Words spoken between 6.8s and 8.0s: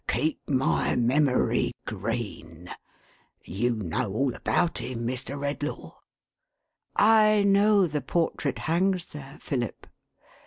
I know